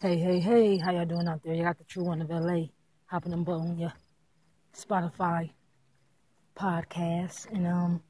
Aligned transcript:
Hey, 0.00 0.16
hey, 0.16 0.38
hey, 0.38 0.78
how 0.78 0.92
y'all 0.92 1.04
doing 1.04 1.26
out 1.26 1.42
there? 1.42 1.54
You 1.54 1.64
got 1.64 1.76
the 1.76 1.82
true 1.82 2.04
one 2.04 2.22
of 2.22 2.30
LA 2.30 2.66
hopping 3.06 3.32
them 3.32 3.44
on 3.48 3.76
your 3.76 3.92
Spotify 4.72 5.50
podcast. 6.56 7.52
And, 7.52 7.66
um, 7.66 8.00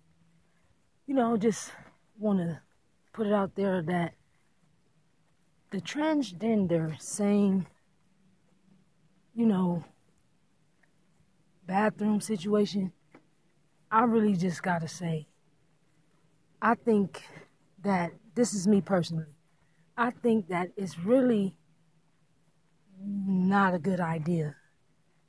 you 1.06 1.14
know, 1.14 1.38
just 1.38 1.72
want 2.18 2.40
to 2.40 2.60
put 3.14 3.26
it 3.26 3.32
out 3.32 3.54
there 3.54 3.80
that 3.80 4.12
the 5.70 5.80
transgender 5.80 7.00
saying, 7.00 7.66
you 9.34 9.46
know, 9.46 9.82
bathroom 11.66 12.20
situation, 12.20 12.92
I 13.90 14.02
really 14.02 14.36
just 14.36 14.62
got 14.62 14.82
to 14.82 14.88
say, 14.88 15.26
I 16.60 16.74
think 16.74 17.22
that 17.82 18.10
this 18.34 18.52
is 18.52 18.68
me 18.68 18.82
personally. 18.82 19.32
I 19.96 20.10
think 20.10 20.48
that 20.48 20.72
it's 20.76 20.98
really 20.98 21.57
not 23.48 23.74
a 23.74 23.78
good 23.78 24.00
idea 24.00 24.56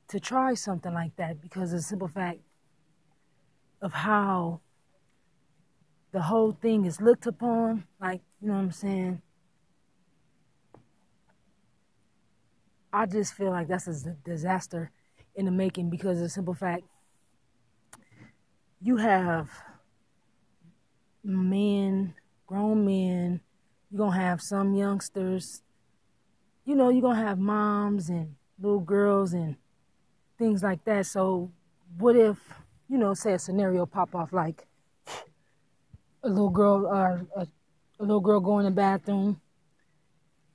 to 0.08 0.20
try 0.20 0.54
something 0.54 0.92
like 0.92 1.16
that 1.16 1.40
because 1.40 1.72
of 1.72 1.78
the 1.78 1.82
simple 1.82 2.08
fact 2.08 2.40
of 3.80 3.92
how 3.92 4.60
the 6.12 6.22
whole 6.22 6.52
thing 6.52 6.84
is 6.84 7.00
looked 7.00 7.26
upon. 7.26 7.84
Like, 8.00 8.20
you 8.40 8.48
know 8.48 8.54
what 8.54 8.60
I'm 8.60 8.72
saying? 8.72 9.22
I 12.92 13.06
just 13.06 13.34
feel 13.34 13.50
like 13.50 13.68
that's 13.68 13.86
a 13.86 14.16
disaster 14.24 14.90
in 15.36 15.44
the 15.44 15.52
making 15.52 15.90
because 15.90 16.18
of 16.18 16.24
the 16.24 16.28
simple 16.28 16.54
fact 16.54 16.82
you 18.82 18.96
have 18.96 19.50
men, 21.22 22.14
grown 22.46 22.84
men, 22.84 23.40
you're 23.90 23.98
going 23.98 24.12
to 24.12 24.18
have 24.18 24.40
some 24.40 24.74
youngsters 24.74 25.62
you 26.64 26.74
know, 26.74 26.88
you're 26.88 27.02
going 27.02 27.16
to 27.16 27.22
have 27.22 27.38
moms 27.38 28.08
and 28.08 28.34
little 28.60 28.80
girls 28.80 29.32
and 29.32 29.56
things 30.38 30.62
like 30.62 30.84
that. 30.84 31.06
So, 31.06 31.50
what 31.98 32.16
if, 32.16 32.36
you 32.88 32.98
know, 32.98 33.14
say 33.14 33.32
a 33.32 33.38
scenario 33.38 33.86
pop 33.86 34.14
off 34.14 34.32
like 34.32 34.66
a 36.22 36.28
little 36.28 36.50
girl 36.50 36.86
or 36.86 37.26
a, 37.36 37.46
a 37.98 38.02
little 38.02 38.20
girl 38.20 38.40
go 38.40 38.58
in 38.58 38.64
the 38.64 38.70
bathroom 38.70 39.40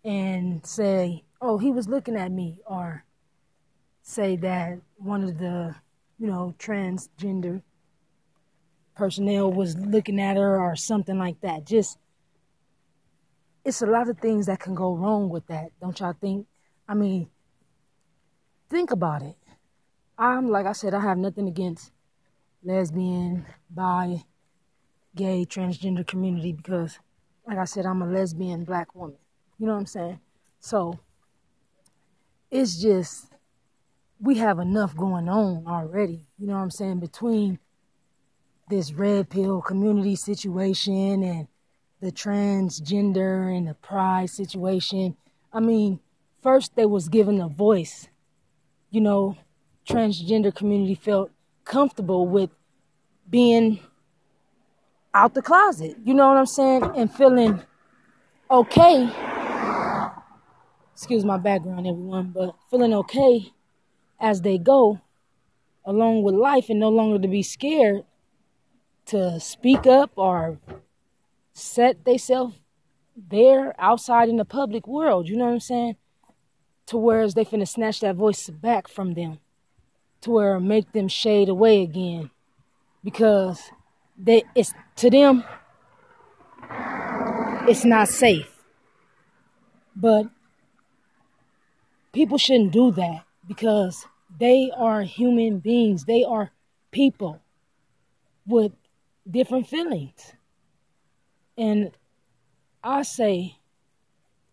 and 0.04 0.66
say, 0.66 1.24
"Oh, 1.42 1.58
he 1.58 1.72
was 1.72 1.88
looking 1.88 2.16
at 2.16 2.32
me," 2.32 2.60
or 2.66 3.04
say 4.02 4.36
that 4.38 4.80
one 4.98 5.24
of 5.24 5.40
the, 5.40 5.76
you 6.20 6.28
know, 6.28 6.54
transgender 6.60 7.62
personnel 8.96 9.52
was 9.52 9.76
looking 9.78 10.20
at 10.20 10.38
her 10.38 10.62
or 10.62 10.76
something 10.76 11.18
like 11.18 11.42
that. 11.42 11.66
Just 11.66 11.98
it's 13.66 13.82
a 13.82 13.88
lot 13.88 14.08
of 14.08 14.20
things 14.20 14.46
that 14.46 14.60
can 14.60 14.76
go 14.76 14.96
wrong 14.96 15.28
with 15.28 15.48
that, 15.48 15.72
don't 15.82 16.00
y'all 16.00 16.14
think? 16.14 16.46
I 16.88 16.94
mean, 16.94 17.28
think 18.70 18.92
about 18.92 19.24
it. 19.24 19.36
I'm 20.18 20.50
like 20.50 20.68
I 20.68 20.72
said, 20.74 20.94
I 20.94 21.02
have 21.02 21.18
nothing 21.18 21.48
against 21.48 21.92
lesbian, 22.64 23.46
bi, 23.70 24.24
gay, 25.16 25.46
transgender 25.46 26.06
community 26.06 26.54
because, 26.54 27.00
like 27.48 27.58
I 27.58 27.66
said, 27.66 27.88
I'm 27.88 28.04
a 28.04 28.06
lesbian 28.06 28.64
black 28.64 28.94
woman. 28.94 29.18
You 29.58 29.66
know 29.66 29.74
what 29.74 29.80
I'm 29.80 29.86
saying? 29.88 30.20
So 30.60 31.00
it's 32.52 32.80
just 32.80 33.34
we 34.20 34.38
have 34.38 34.60
enough 34.60 34.96
going 34.96 35.28
on 35.28 35.66
already. 35.68 36.28
You 36.38 36.48
know 36.48 36.54
what 36.54 36.62
I'm 36.62 36.72
saying? 36.72 37.00
Between 37.00 37.60
this 38.70 38.94
red 38.94 39.30
pill 39.30 39.62
community 39.62 40.16
situation 40.16 41.24
and 41.24 41.48
the 42.02 42.12
transgender 42.12 43.56
and 43.56 43.68
the 43.68 43.74
pride 43.74 44.30
situation. 44.30 45.16
I 45.52 45.60
mean, 45.60 46.00
first 46.42 46.76
they 46.76 46.86
was 46.86 47.10
given 47.10 47.40
a 47.42 47.48
voice. 47.48 48.08
You 48.92 49.02
know, 49.02 49.38
transgender 49.88 50.54
community 50.54 50.96
felt 50.96 51.32
comfortable 51.64 52.28
with 52.28 52.50
being 53.30 53.80
out 55.14 55.34
the 55.34 55.42
closet. 55.42 55.98
You 56.04 56.14
know 56.14 56.28
what 56.28 56.38
I'm 56.38 56.46
saying? 56.46 56.84
And 56.96 57.12
feeling 57.12 57.62
okay. 58.52 59.10
Excuse 60.94 61.26
my 61.26 61.38
background, 61.38 61.88
everyone, 61.88 62.32
but 62.34 62.56
feeling 62.70 62.94
okay 62.94 63.52
as 64.20 64.42
they 64.42 64.58
go 64.58 65.02
along 65.86 66.24
with 66.24 66.36
life 66.36 66.70
and 66.70 66.80
no 66.80 66.90
longer 66.90 67.20
to 67.20 67.28
be 67.28 67.44
scared 67.44 68.04
to 69.06 69.40
speak 69.40 69.86
up 69.86 70.12
or 70.16 70.58
set 71.56 72.04
themselves 72.04 72.60
there 73.16 73.74
outside 73.80 74.30
in 74.30 74.36
the 74.36 74.46
public 74.46 74.88
world. 74.88 75.28
You 75.28 75.38
know 75.38 75.46
what 75.46 75.54
I'm 75.54 75.60
saying? 75.62 75.96
To 76.88 76.98
whereas 76.98 77.34
they 77.34 77.46
finna 77.46 77.68
snatch 77.68 78.02
that 78.02 78.16
voice 78.16 78.50
back 78.50 78.88
from 78.88 79.14
them. 79.14 79.40
To 80.22 80.32
where 80.32 80.60
make 80.60 80.92
them 80.92 81.08
shade 81.08 81.50
away 81.50 81.82
again. 81.82 82.30
Because 83.04 83.72
they 84.18 84.44
it's 84.54 84.74
to 84.98 85.10
them 85.10 85.44
it's 87.68 87.86
not 87.86 88.10
safe. 88.10 88.64
But 89.96 90.28
people 92.12 92.38
shouldn't 92.38 92.74
do 92.74 92.92
that 92.92 93.24
because 93.48 94.06
they 94.40 94.72
are 94.76 95.04
human 95.04 95.60
beings. 95.60 96.06
They 96.06 96.24
are 96.24 96.52
people 96.92 97.42
with 98.46 98.74
different 99.30 99.68
feelings. 99.68 100.35
And 101.58 101.92
I 102.84 103.04
say, 103.04 103.58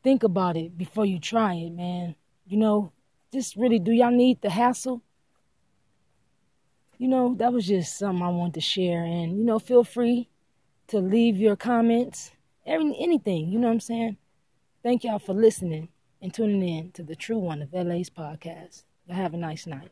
think 0.03 0.23
about 0.23 0.57
it 0.57 0.77
before 0.77 1.07
you 1.07 1.19
try 1.19 1.55
it, 1.55 1.71
man. 1.71 2.15
You 2.47 2.57
know, 2.59 2.93
just 3.33 3.57
really, 3.57 3.79
do 3.79 3.93
y'all 3.93 4.11
need 4.11 4.41
the 4.41 4.51
hassle? 4.51 5.03
You 6.99 7.09
know, 7.09 7.35
that 7.39 7.53
was 7.53 7.67
just 7.67 7.99
something 7.99 8.25
I 8.25 8.29
wanted 8.29 8.55
to 8.55 8.61
share. 8.61 9.05
And, 9.05 9.37
you 9.37 9.45
know, 9.45 9.59
feel 9.59 9.85
free 9.85 10.29
to 10.89 10.99
leave 10.99 11.37
your 11.37 11.57
comments, 11.57 12.33
every, 12.67 12.95
anything, 12.99 13.49
you 13.49 13.59
know 13.59 13.69
what 13.69 13.75
I'm 13.75 13.81
saying? 13.81 14.17
Thank 14.83 15.05
y'all 15.05 15.19
for 15.19 15.33
listening 15.33 15.89
and 16.21 16.33
tuning 16.33 16.63
in 16.63 16.93
to 16.93 17.03
the 17.03 17.17
True 17.17 17.39
One 17.39 17.63
of 17.63 17.73
LA's 17.73 18.11
podcast. 18.11 18.85
Y'all 19.07 19.17
have 19.17 19.35
a 19.35 19.37
nice 19.37 19.67
night. 19.67 19.91